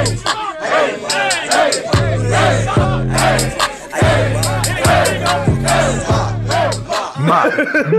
[0.00, 0.29] Hey!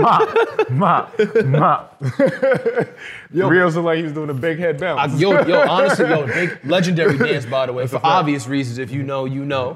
[0.00, 2.88] Mop, mop, mop, mop.
[3.32, 5.20] Rios looked like he was doing a big head I, bounce.
[5.20, 8.78] yo, yo, honestly, yo, big legendary dance, by the way, for obvious reasons.
[8.78, 9.74] If you know, you know.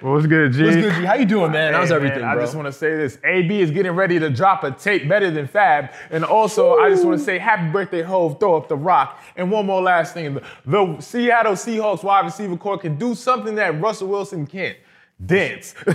[0.00, 0.64] What's good, G?
[0.64, 1.04] What's good, G?
[1.04, 1.74] How you doing, man?
[1.74, 2.42] How's Hey, everything, man, bro?
[2.42, 3.18] I just want to say this.
[3.24, 5.90] AB is getting ready to drop a tape better than Fab.
[6.10, 8.38] And also, I just want to say happy birthday, Hove.
[8.40, 9.20] Throw up the rock.
[9.36, 10.34] And one more last thing.
[10.34, 14.76] The, the Seattle Seahawks wide receiver corps can do something that Russell Wilson can't.
[15.24, 15.74] Dance.
[15.86, 15.92] oh,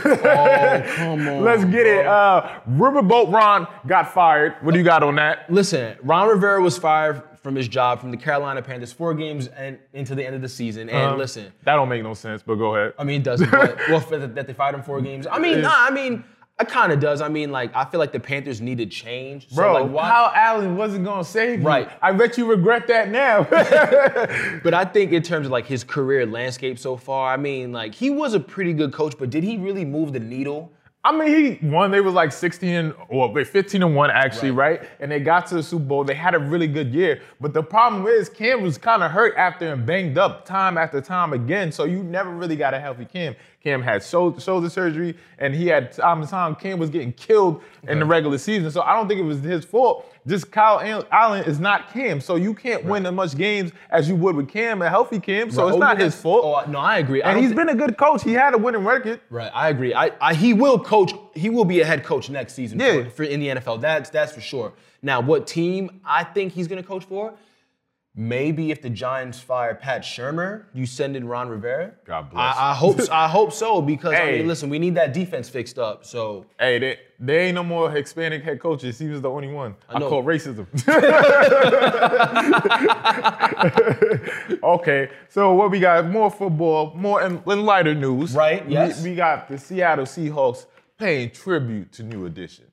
[0.95, 1.41] come on.
[1.43, 2.05] Let's get it.
[2.05, 4.55] Uh, Riverboat Ron got fired.
[4.61, 5.49] What do you got on that?
[5.49, 9.77] Listen, Ron Rivera was fired from his job from the Carolina Panthers four games and
[9.93, 10.89] into the end of the season.
[10.89, 11.15] And Uh-huh.
[11.17, 12.93] listen, That don't make no sense, but go ahead.
[12.97, 13.49] I mean, it doesn't.
[13.51, 15.25] But, well, that they fired him four games.
[15.29, 15.71] I mean, nah.
[15.73, 16.23] I mean,
[16.63, 17.21] it kind of does.
[17.21, 19.47] I mean, like, I feel like the Panthers needed change.
[19.49, 20.09] So, Bro, like, why?
[20.09, 21.65] Kyle Allen wasn't gonna save you.
[21.67, 21.89] Right.
[22.01, 23.43] I bet you regret that now.
[24.63, 27.93] But I think in terms of like his career landscape so far, I mean, like
[27.93, 30.71] he was a pretty good coach, but did he really move the needle?
[31.05, 31.91] I mean, he won.
[31.91, 34.79] They was like 16 and or wait, 15 and one actually, Right.
[34.79, 34.89] right.
[35.01, 36.05] And they got to the Super Bowl.
[36.05, 37.21] They had a really good year.
[37.41, 41.01] But the problem is, Cam was kind of hurt after and banged up time after
[41.01, 41.73] time again.
[41.73, 43.35] So you never really got a healthy Cam.
[43.63, 46.53] Cam had shoulder, surgery, and he had time to time.
[46.55, 48.69] Cam was getting killed in the regular season.
[48.69, 50.05] So I don't think it was his fault.
[50.27, 52.19] Just Kyle Allen is not Cam.
[52.19, 55.49] So you can't win as much games as you would with Cam, a healthy Cam.
[55.49, 56.43] So it's Oh, not his fault.
[56.67, 57.23] Oh, no, I agree.
[57.23, 58.23] I and don't he's thi- been a good coach.
[58.23, 59.21] He had a winning record.
[59.29, 59.93] Right, I agree.
[59.93, 61.13] I, I he will coach.
[61.33, 63.03] He will be a head coach next season Yeah.
[63.05, 63.79] for, for in the NFL.
[63.79, 64.73] That's that's for sure.
[65.01, 67.33] Now, what team I think he's going to coach for?
[68.15, 71.93] Maybe if the Giants fire Pat Shurmur, you send in Ron Rivera.
[72.05, 72.55] God bless.
[72.55, 75.79] I, I hope I hope so because I mean, listen, we need that defense fixed
[75.79, 76.05] up.
[76.05, 78.99] So Hey, they, there ain't no more Hispanic head coaches.
[78.99, 79.73] He was the only one.
[79.89, 80.09] I, know.
[80.09, 80.67] call racism.
[84.63, 86.05] okay, so what we got?
[86.05, 88.35] More football, more in, in lighter news.
[88.35, 89.03] Right, We- yes.
[89.03, 90.67] We, got the Seattle Seahawks
[90.99, 92.65] paying tribute to New Edition.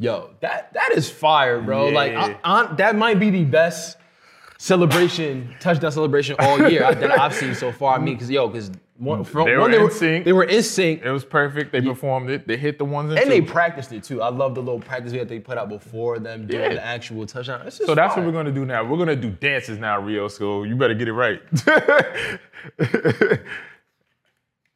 [0.00, 1.88] Yo, that that is fire, bro.
[1.88, 3.97] Like I, I, that might be the best
[4.58, 7.96] celebration, touchdown celebration all year that I've seen so far.
[7.96, 10.24] I mean, because yo, because one, from, They one, were in sync.
[10.24, 11.70] They were in sync, It was perfect.
[11.70, 12.48] They performed it.
[12.48, 14.20] They hit the ones and, and they practiced it too.
[14.20, 16.74] I love the little practice that they put out before them doing Yeah.
[16.74, 17.70] the actual touchdown.
[17.70, 18.24] So that's fire.
[18.24, 18.82] what we're gonna do now.
[18.84, 20.26] We're gonna do dances now, Rio.
[20.26, 21.40] So you better get it right.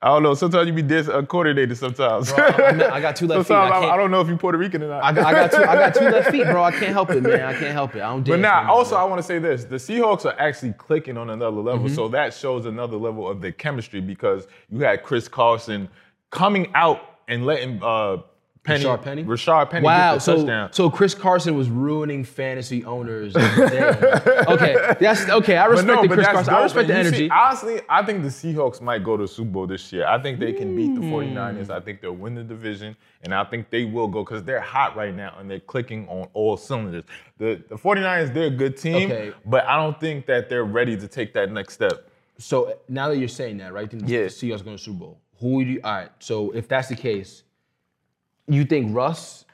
[0.04, 0.34] I don't know.
[0.34, 2.32] Sometimes you be dis- uh, sometimes.
[2.32, 3.46] Bro, I, I I got two left feet.
[3.46, 5.04] Sometimes I, I, I don't know if you're Puerto Rican or not.
[5.04, 5.58] I got, I got two.
[5.58, 6.62] I got two left feet, bro.
[6.64, 7.40] I can't help it, man.
[7.42, 8.00] I can't help it.
[8.00, 8.26] I don't.
[8.26, 11.56] But now, also, I want to say this: the Seahawks are actually clicking on another
[11.56, 11.94] level, Mm-hmm.
[11.94, 15.88] so that shows another level of the chemistry because you had Chris Carson
[16.30, 18.18] coming out and letting uh,
[18.64, 19.24] Penny, Rashard Penny?
[19.24, 20.72] Rashard Penny Wow, so touchdown.
[20.72, 23.34] so Chris Carson was ruining fantasy owners.
[23.36, 25.56] okay, that's okay.
[25.56, 26.54] I respect the Chris Carson.
[26.54, 27.16] I respect the energy.
[27.16, 30.06] see, honestly, I think the Seahawks might go to the Super Bowl this year.
[30.06, 31.12] I think they can beat the Hmm.
[31.12, 31.70] 49ers.
[31.70, 34.96] I think they'll win the division, and I think they will go because they're hot
[34.96, 37.04] right now and they're clicking on all cylinders.
[37.38, 39.32] The, the 49ers, they're a good team, Okay.
[39.44, 42.08] but I don't think that they're ready to take that next step.
[42.38, 43.90] So now that you're saying that, right?
[43.90, 44.22] Then Yeah.
[44.22, 45.18] The Seahawks going to Super Bowl.
[45.40, 45.80] Who do you?
[45.82, 46.10] All right.
[46.20, 47.42] So if that's the case,
[48.48, 49.44] you think Russ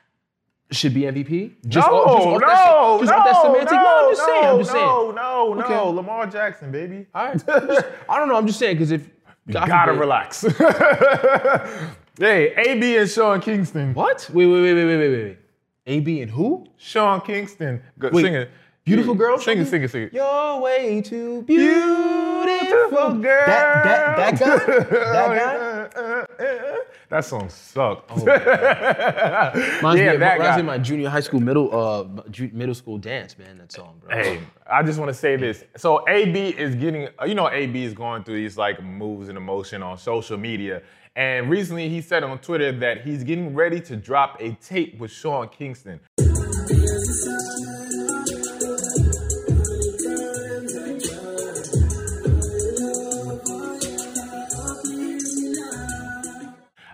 [0.71, 1.55] should be MVP?
[1.67, 3.73] Just no, off- just off that no, just no, off that semantic?
[3.73, 4.45] no, No, I'm just saying.
[4.45, 4.85] I'm just saying.
[4.87, 5.75] No, no, Okay.
[5.75, 7.07] no, Lamar Jackson, baby.
[7.15, 7.43] All right.
[8.09, 8.37] I don't know.
[8.37, 9.07] I'm just saying because if
[9.47, 10.43] You God gotta forbid- relax.
[12.19, 13.95] hey, AB and Sean Kingston.
[13.95, 14.29] What?
[14.33, 15.39] Wait, wait, wait, wait, wait, wait, wait.
[15.87, 16.67] AB and who?
[16.77, 17.83] Sean Kingston.
[17.99, 18.51] Go, Wait, sing it.
[18.85, 19.39] Beautiful girl.
[19.39, 20.13] Sing it, sing it, sing it.
[20.13, 23.47] You're way too beautiful, girl.
[23.47, 24.57] That that that guy.
[25.13, 26.01] That guy.
[26.01, 26.77] Uh, uh, uh,
[27.11, 28.11] That song sucked.
[28.17, 30.57] Reminds Yeah, me that reminds guy.
[30.57, 33.57] me of my junior high school middle uh ju- middle school dance, man.
[33.59, 34.15] That song, bro.
[34.15, 35.65] Hey, I just want to say this.
[35.77, 39.83] So AB is getting, you know, AB is going through these like moves and emotion
[39.83, 40.83] on social media.
[41.17, 45.11] And recently he said on Twitter that he's getting ready to drop a tape with
[45.11, 46.01] Sean Kingston.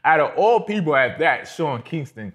[0.04, 2.32] Out of all people at that, Sean Kingston.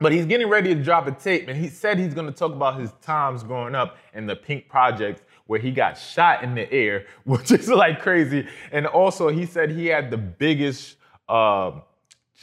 [0.00, 2.78] But he's getting ready to drop a tape, and he said he's gonna talk about
[2.78, 7.06] his times growing up and the Pink Project where he got shot in the air,
[7.24, 8.46] which is like crazy.
[8.72, 10.96] And also, he said he had the biggest
[11.28, 11.72] uh,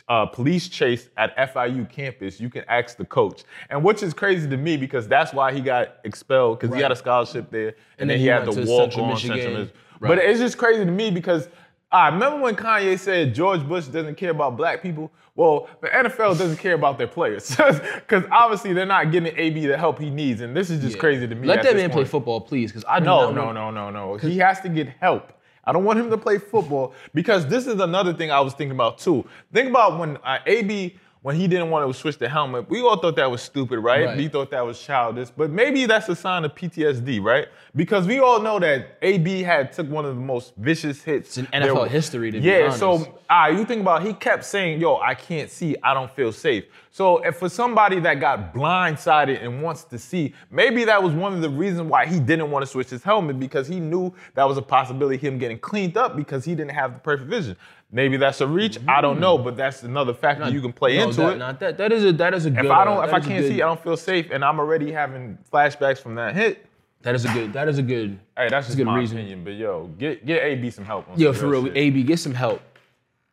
[0.07, 2.39] uh, police chase at FIU campus.
[2.39, 5.62] You can ask the coach, and which is crazy to me because that's why he
[5.62, 8.51] got expelled because he had a scholarship there, and, And then then he had to
[8.51, 9.38] to walk Central on Michigan.
[9.38, 9.77] Central Michigan.
[10.00, 10.09] Right.
[10.09, 11.48] But it's just crazy to me because
[11.91, 15.11] I remember when Kanye said George Bush doesn't care about black people.
[15.35, 17.49] Well, the NFL doesn't care about their players
[17.95, 20.99] because obviously they're not getting AB the help he needs, and this is just Yeah.
[21.01, 21.47] crazy to me.
[21.47, 24.15] Let at that man play football, please, because I No, no, no, no, no.
[24.17, 25.33] He has to get help.
[25.63, 28.71] I don't want him to play football because this is another thing I was thinking
[28.75, 29.25] about too.
[29.53, 32.68] Think about when uh, AB when he didn't want to switch the helmet.
[32.68, 34.06] We all thought that was stupid, right?
[34.06, 34.18] Right.
[34.18, 37.47] We thought that was childish, but maybe that's a sign of PTSD, right?
[37.75, 41.47] Because we all know that AB had took one of the most vicious hits in
[41.51, 41.91] there NFL was.
[41.91, 45.75] history, yeah, so ah, you think about it, he kept saying, "Yo, I can't see,
[45.83, 50.33] I don't feel safe." So if for somebody that got blindsided and wants to see,
[50.50, 53.39] maybe that was one of the reasons why he didn't want to switch his helmet
[53.39, 56.71] because he knew that was a possibility of him getting cleaned up because he didn't
[56.71, 57.56] have the perfect vision.
[57.93, 58.77] Maybe that's a reach.
[58.88, 61.38] I don't know, but that's another factor you can play No, into that, it.
[61.38, 61.77] Not that.
[61.77, 62.65] That is a that is a good.
[62.65, 64.91] if I don't, if I can't good- see, I don't feel safe, and I'm already
[64.91, 66.65] having flashbacks from that hit.
[67.01, 67.51] That is a good.
[67.53, 68.17] That is a good.
[68.38, 69.17] Hey, that's just good my reason.
[69.17, 69.43] opinion.
[69.43, 71.09] But yo, get get AB some help.
[71.09, 71.75] On Yo, for real, shit.
[71.75, 72.61] AB, get some help.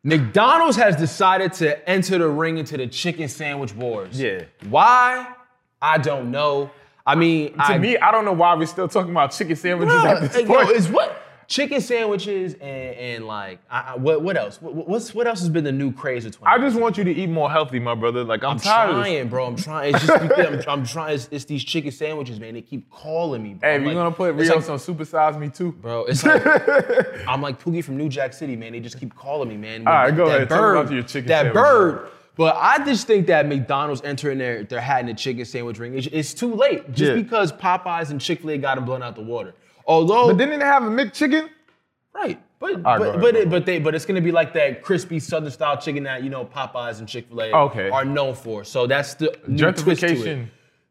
[0.05, 4.19] McDonald's has decided to enter the ring into the chicken sandwich wars.
[4.21, 4.45] Yeah.
[4.69, 5.27] Why?
[5.83, 6.71] I don't know.
[7.07, 9.95] I mean, To I, me, I don't know why we're still talking about chicken sandwiches
[9.95, 10.71] Bruh, at this hey, yo, point.
[10.71, 14.61] is what chicken sandwiches and, and like I, I, what what else?
[14.63, 16.53] What, what's what else has been the new craze of 20?
[16.55, 18.23] I just want you to eat more healthy, my brother.
[18.23, 19.05] Like I'm, I'm tired of this.
[19.07, 19.47] trying, bro.
[19.47, 19.95] I'm trying.
[19.95, 20.23] It's just
[20.69, 21.15] I'm, I'm trying.
[21.15, 22.55] It's, it's these chicken sandwiches, man.
[22.55, 23.69] They keep calling me, bro.
[23.69, 25.73] Hey, I'm you're like- gonna put Rios like- on Supersize Me too.
[25.73, 26.45] Bro, it's like
[27.29, 28.73] I'm like Pookie from New Jack City, man.
[28.73, 29.87] They just keep calling me, man.
[29.87, 30.49] All right, That- go that ahead.
[30.51, 31.55] Bird, about your chicken that sandwich.
[31.55, 32.11] bird.
[32.37, 35.97] But I just think that McDonald's entering their their hat in the chicken sandwich ring.
[35.99, 37.15] It's, it's too late, just Yeah.
[37.23, 39.55] because Popeyes and Chick Fil A got them blown out the water.
[39.89, 41.49] Although, But didn't they have a McChicken?
[42.15, 45.19] right, but right, but but, it, but they but it's gonna be like that crispy
[45.19, 47.89] Southern style chicken that you know Popeyes and Chick Fil A Okay.
[47.89, 48.65] are known for.
[48.65, 50.49] So that's the new twist to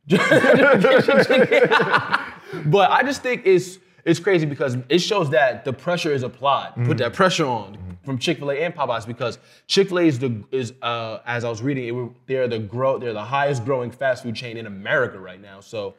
[0.10, 1.72] it.
[2.66, 6.72] But I just think it's it's crazy because it shows that the pressure is applied.
[6.72, 6.86] Mm-hmm.
[6.86, 10.18] Put that pressure on from Chick Fil A and Popeyes because Chick Fil A is
[10.18, 13.92] the is uh, as I was reading, it, they're the grow they're the highest growing
[13.92, 15.60] fast food chain in America right now.
[15.60, 15.96] So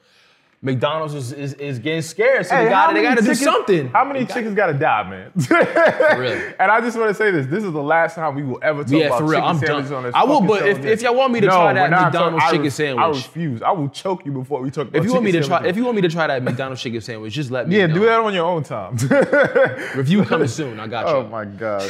[0.60, 2.44] McDonald's is, is, is getting scared.
[2.44, 3.88] So they got how they got many to do something.
[3.90, 5.32] How many chickens gotta die, man?
[6.18, 6.52] Really?
[6.58, 8.82] And I just want to say this: this is the last time we will ever
[8.82, 9.98] talk Yeah, about for real, chicken I'm sandwiches done.
[9.98, 10.14] on this.
[10.16, 12.42] I will, but if- if y'all want me to no, try that we're not McDonald's
[12.42, 13.04] talking- I chicken ref- sandwich.
[13.04, 13.62] I refuse.
[13.62, 15.76] I will choke you before we talk about If you want me to try, if
[15.76, 17.94] you want me to try that McDonald's chicken sandwich, just let me yeah, know.
[17.94, 18.96] do that on your own time.
[19.96, 20.80] Review coming soon.
[20.80, 21.12] I got you.
[21.14, 21.88] Oh my god.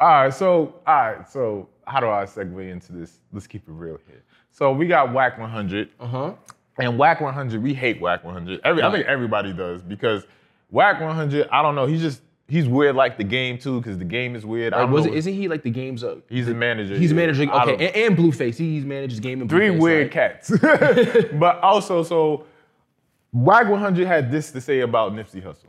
[0.00, 3.20] all right, so all right, so how do I segue into this?
[3.32, 4.22] Let's keep it real here.
[4.50, 5.90] So we got Wack 100.
[6.00, 6.32] Uh huh.
[6.78, 8.60] And Wack 100, we hate Wack 100.
[8.64, 10.26] Every, I think everybody does because
[10.70, 14.04] Wack 100, I don't know, he's just he's weird like the game too because the
[14.04, 14.72] game is weird.
[14.74, 15.12] I Like, don't was know.
[15.12, 15.16] it?
[15.18, 16.18] Isn't he like the game's up?
[16.28, 16.96] he's a manager.
[16.96, 17.16] He's yeah.
[17.16, 17.50] managing.
[17.50, 18.56] Okay, and, and Blueface.
[18.56, 20.40] He's manages game and Three Blueface, weird right?
[20.40, 20.50] cats.
[21.34, 22.44] but also, so
[23.32, 25.66] Wack 100 had this to say about Nipsey Hussle.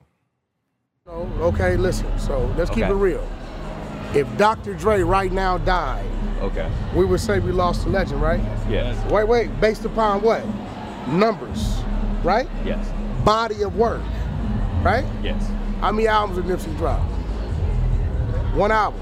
[1.07, 2.07] Oh, Okay, listen.
[2.19, 3.25] So let's keep it real.
[4.13, 4.73] If Dr.
[4.73, 6.05] Dre right now died,
[6.41, 6.69] Okay.
[6.95, 8.39] we would say we lost a legend, right?
[8.69, 8.95] Yes.
[9.11, 9.59] Wait, wait.
[9.61, 10.43] Based upon what?
[11.07, 11.79] Numbers,
[12.23, 12.47] right?
[12.65, 12.87] Yes.
[13.23, 14.01] Body of work,
[14.83, 15.05] right?
[15.23, 15.49] Yes.
[15.79, 16.99] How many albums did Nipsey drop?
[18.55, 18.99] One album,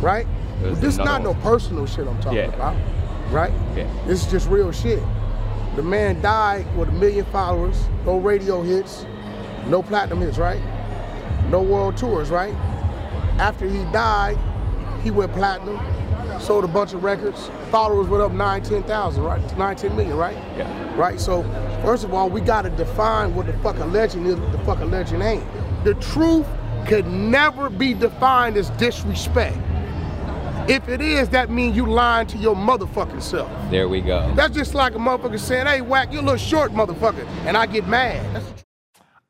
[0.00, 0.26] right?
[0.60, 2.46] There's this is not another no personal shit I'm talking Yeah.
[2.54, 2.76] about,
[3.30, 3.52] right?
[3.76, 3.86] Yeah.
[4.06, 5.02] This is just real shit.
[5.76, 9.04] The man died with a million followers, no radio hits,
[9.68, 10.60] no platinum hits, right?
[11.50, 12.54] No world tours, right?
[13.38, 14.38] After he died,
[15.04, 15.76] he went platinum,
[16.40, 19.58] sold a bunch of records, followers went up nine, 10,000, right?
[19.58, 20.36] Nine, 10 million, right?
[20.56, 20.96] Yeah.
[20.96, 21.20] Right?
[21.20, 21.42] So,
[21.82, 24.80] first of all, we gotta define what the fuck a legend is, what the fuck
[24.80, 25.44] a legend ain't.
[25.84, 26.46] The truth
[26.86, 29.56] could never be defined as disrespect.
[30.68, 33.48] If it is, that means you lying to your motherfucking self.
[33.70, 34.32] There we go.
[34.34, 37.66] That's just like a motherfucker saying, hey, whack, you a little short motherfucker, and I
[37.66, 38.24] get mad.
[38.34, 38.64] That's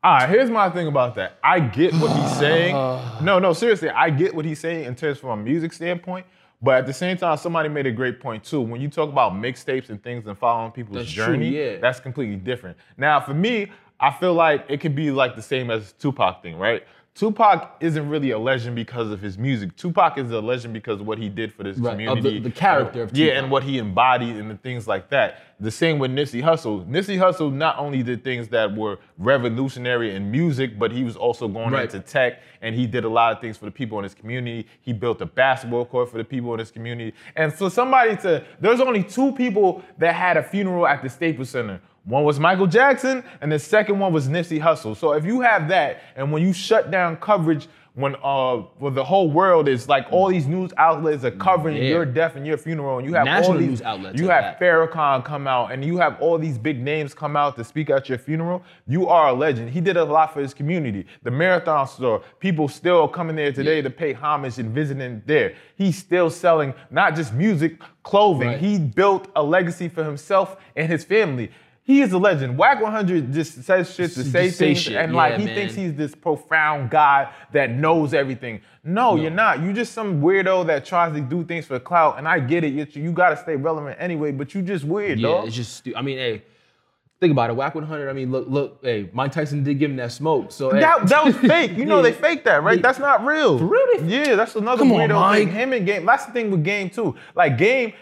[0.03, 1.39] All right, here's my thing about that.
[1.45, 2.75] I get what he's saying.
[3.23, 6.27] No, no, seriously, I get what he's saying in terms from a music standpoint.
[6.67, 8.61] But at the same time, somebody made a great point too.
[8.61, 11.77] When you talk about mixtapes and things and following people's That's true, journey, yeah.
[11.79, 12.77] that's completely different.
[12.97, 13.71] Now, for me,
[14.01, 16.83] I feel like it could be like the same as Tupac thing, right?
[17.17, 19.75] Tupac isn't really a legend because of his music.
[19.77, 22.39] Tupac is a legend because of what he did for this Right, of the- community.
[22.41, 25.41] the character of Yeah, and what he embodied and the things like that.
[25.59, 26.87] The same with Nipsey Hussle.
[26.87, 31.49] Nipsey Hussle not only did things that were revolutionary in music, but he was also
[31.49, 31.85] going Right.
[31.85, 34.67] into tech and he did a lot of things for the people in his community.
[34.83, 37.15] He built a basketball court for the people in his community.
[37.35, 41.49] And for somebody to, there's only two people that had a funeral at the Staples
[41.49, 41.81] Center.
[42.07, 44.97] One was Michael Jackson, and the second one was Nipsey Hussle.
[44.97, 49.03] So if you have that, and when you shut down coverage, when uh, well, the
[49.03, 51.85] whole world is like all these news outlets are covering Yeah.
[51.89, 54.45] your death and your funeral, and you have National all these news outlets you at
[54.45, 54.61] have that.
[54.61, 58.09] Farrakhan come out, and you have all these big names come out to speak at
[58.11, 58.63] your funeral.
[58.87, 59.71] You are a legend.
[59.71, 61.07] He did a lot for his community.
[61.23, 65.55] The Marathon store, people still coming there today to pay homage and visiting there.
[65.77, 68.49] He's still selling not just music, clothing.
[68.49, 68.59] Right.
[68.61, 71.51] He built a legacy for himself and his family.
[71.89, 72.59] He is a legend.
[72.59, 74.97] Wack 100 just says shit to say say things, shit.
[74.97, 75.55] and like Yeah, he man.
[75.55, 78.61] thinks he's this profound guy that knows everything.
[78.83, 79.63] No, you're not.
[79.63, 82.19] You're just some weirdo that tries to do things for clout.
[82.19, 82.73] And I get it.
[82.73, 85.47] You, you got to stay relevant anyway, but you just weird, Yeah, dog.
[85.47, 85.87] it's just.
[85.95, 86.43] I mean, hey,
[87.21, 87.57] think about it.
[87.57, 88.09] Wack 100.
[88.09, 88.79] I mean, look, look.
[88.83, 90.51] Hey, Mike Tyson did give him that smoke.
[90.51, 90.81] So hey.
[90.81, 91.71] That, that was fake.
[91.77, 92.03] You know Yeah.
[92.11, 92.83] they faked that, right?
[92.83, 93.59] That's not real.
[93.59, 94.05] For real?
[94.05, 95.39] Yeah, that's another Come on, weirdo Mike.
[95.39, 95.53] thing.
[95.53, 96.05] Him and Game.
[96.05, 97.15] That's the thing with Game too.
[97.37, 97.93] Like Game,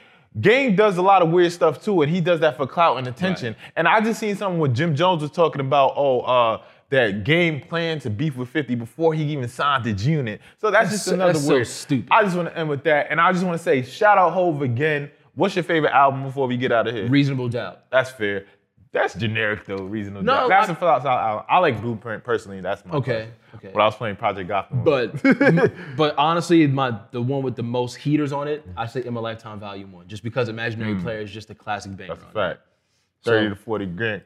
[0.40, 3.06] Game does a lot of weird stuff too, and he does that for clout and
[3.06, 3.54] attention.
[3.76, 5.92] And I just seen something what Jim Jones was talking about.
[5.96, 10.40] Oh, uh, that Game planned to beef with 50 before he even signed the unit.
[10.58, 11.66] So that's, That's just so- another that's so weird.
[11.66, 12.08] stupid.
[12.12, 14.32] I just want to end with that, and I just want to say shout out
[14.32, 15.10] Hove again.
[15.36, 17.08] What's your favorite album before we get out of here?
[17.08, 17.90] reasonable doubt.
[17.90, 18.46] That's fair.
[18.94, 19.82] That's generic though.
[19.82, 20.22] Reasonable.
[20.22, 20.48] No, doubt.
[20.48, 21.08] that's I- a philosophy.
[21.08, 22.60] I, I like Blueprint personally.
[22.60, 23.70] That's my Okay, okay.
[23.72, 24.84] When I was playing Project Gotham.
[24.84, 25.20] But
[25.96, 29.20] but honestly, my the one with the most heaters on it, I say in my
[29.20, 31.02] lifetime value one, just because Imaginary hmm.
[31.02, 32.14] Player is just a classic banger.
[32.14, 32.32] that's a it.
[32.32, 32.60] fact.
[33.24, 34.22] Thirty to forty grand.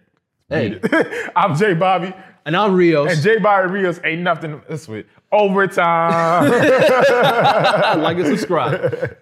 [0.51, 0.79] Hey,
[1.37, 2.13] I'm Jay Bobby,
[2.45, 3.11] and I'm Rios.
[3.11, 5.07] and Jay Bobby Rios ain't nothing to mess with.
[5.33, 6.51] Overtime.
[8.03, 9.17] like and subscribe.